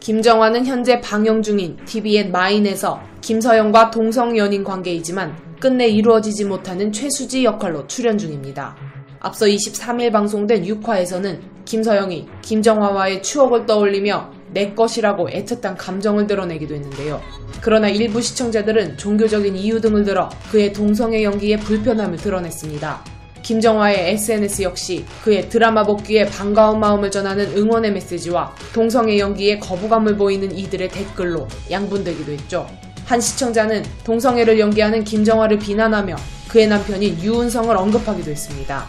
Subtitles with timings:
[0.00, 7.86] 김정화는 현재 방영 중인 TVN 마인에서 김서영과 동성 연인 관계이지만 끝내 이루어지지 못하는 최수지 역할로
[7.88, 8.76] 출연 중입니다.
[9.18, 17.20] 앞서 23일 방송된 6화에서는 김서영이 김정화와의 추억을 떠올리며 내 것이라고 애틋한 감정을 드러내기도 했는데요.
[17.60, 23.15] 그러나 일부 시청자들은 종교적인 이유 등을 들어 그의 동성애 연기에 불편함을 드러냈습니다.
[23.46, 30.50] 김정화의 SNS 역시 그의 드라마 복귀에 반가운 마음을 전하는 응원의 메시지와 동성애 연기에 거부감을 보이는
[30.50, 32.66] 이들의 댓글로 양분되기도 했죠.
[33.04, 36.16] 한 시청자는 동성애를 연기하는 김정화를 비난하며
[36.48, 38.84] 그의 남편인 유은성을 언급하기도 했습니다.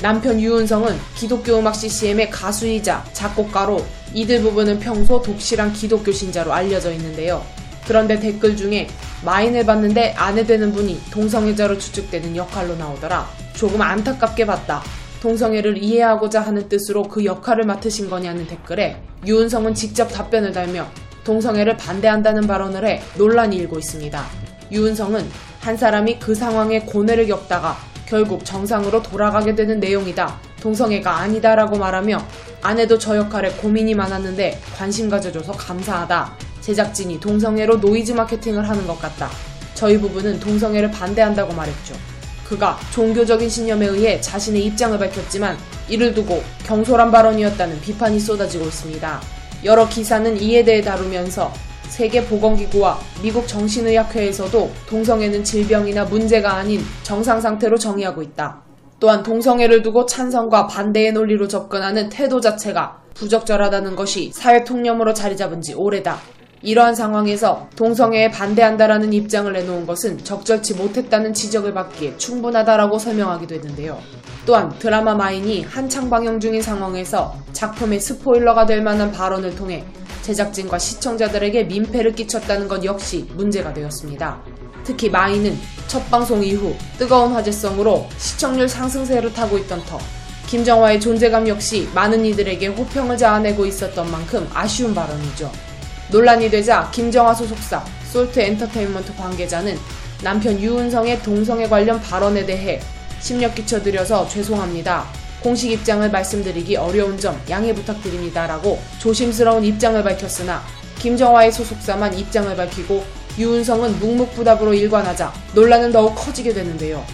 [0.00, 7.44] 남편 유은성은 기독교 음악 CCM의 가수이자 작곡가로 이들 부부는 평소 독실한 기독교 신자로 알려져 있는데요.
[7.86, 8.88] 그런데 댓글 중에
[9.22, 13.47] 마인을 봤는데 아내 되는 분이 동성애자로 추측되는 역할로 나오더라.
[13.58, 14.80] 조금 안타깝게 봤다.
[15.20, 20.86] 동성애를 이해하고자 하는 뜻으로 그 역할을 맡으신 거냐는 댓글에 유은성은 직접 답변을 달며
[21.24, 24.24] 동성애를 반대한다는 발언을 해 논란이 일고 있습니다.
[24.70, 30.38] 유은성은 한 사람이 그 상황에 고뇌를 겪다가 결국 정상으로 돌아가게 되는 내용이다.
[30.62, 32.24] 동성애가 아니다라고 말하며
[32.62, 36.32] 아내도 저 역할에 고민이 많았는데 관심 가져줘서 감사하다.
[36.60, 39.28] 제작진이 동성애로 노이즈 마케팅을 하는 것 같다.
[39.74, 42.17] 저희 부부는 동성애를 반대한다고 말했죠.
[42.48, 45.56] 그가 종교적인 신념에 의해 자신의 입장을 밝혔지만
[45.88, 49.20] 이를 두고 경솔한 발언이었다는 비판이 쏟아지고 있습니다.
[49.64, 51.52] 여러 기사는 이에 대해 다루면서
[51.88, 58.62] 세계보건기구와 미국 정신의학회에서도 동성애는 질병이나 문제가 아닌 정상 상태로 정의하고 있다.
[59.00, 65.60] 또한 동성애를 두고 찬성과 반대의 논리로 접근하는 태도 자체가 부적절하다는 것이 사회 통념으로 자리 잡은
[65.60, 66.18] 지 오래다.
[66.62, 73.98] 이러한 상황에서 동성애에 반대한다라는 입장을 내놓은 것은 적절치 못했다는 지적을 받기에 충분하다라고 설명하기도 했는데요.
[74.44, 79.84] 또한 드라마 마인이 한창 방영 중인 상황에서 작품의 스포일러가 될 만한 발언을 통해
[80.22, 84.42] 제작진과 시청자들에게 민폐를 끼쳤다는 것 역시 문제가 되었습니다.
[84.84, 85.54] 특히 마인은
[85.86, 89.98] 첫 방송 이후 뜨거운 화제성으로 시청률 상승세를 타고 있던 터
[90.46, 95.67] 김정화의 존재감 역시 많은 이들에게 호평을 자아내고 있었던 만큼 아쉬운 발언이죠.
[96.10, 99.76] 논란이 되자 김정화 소속사 솔트 엔터테인먼트 관계자는
[100.22, 102.80] 남편 유은성의 동성애 관련 발언에 대해
[103.20, 105.06] 심력 끼쳐드려서 죄송합니다.
[105.42, 108.46] 공식 입장을 말씀드리기 어려운 점 양해 부탁드립니다.
[108.46, 110.62] 라고 조심스러운 입장을 밝혔으나
[110.98, 113.04] 김정화의 소속사만 입장을 밝히고
[113.38, 117.04] 유은성은 묵묵부답으로 일관하자 논란은 더욱 커지게 되는데요.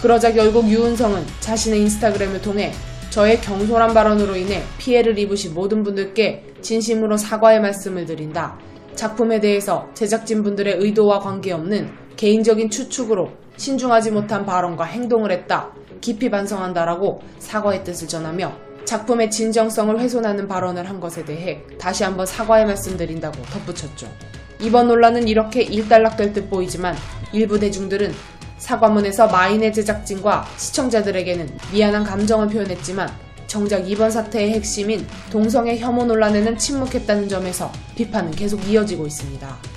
[0.00, 2.72] 그러자 결국 유은성은 자신의 인스타그램을 통해
[3.12, 8.58] 저의 경솔한 발언으로 인해 피해를 입으신 모든 분들께 진심으로 사과의 말씀을 드린다.
[8.94, 13.28] 작품에 대해서 제작진분들의 의도와 관계없는 개인적인 추측으로
[13.58, 15.72] 신중하지 못한 발언과 행동을 했다.
[16.00, 18.50] 깊이 반성한다라고 사과의 뜻을 전하며
[18.86, 24.08] 작품의 진정성을 훼손하는 발언을 한 것에 대해 다시 한번 사과의 말씀드린다고 덧붙였죠.
[24.58, 26.96] 이번 논란은 이렇게 일단락될 듯 보이지만
[27.34, 28.10] 일부 대중들은
[28.62, 33.10] 사과문에서 마인의 제작진과 시청자들에게는 미안한 감정을 표현했지만
[33.48, 39.71] 정작 이번 사태의 핵심인 동성애 혐오 논란에는 침묵했다는 점에서 비판은 계속 이어지고 있습니다.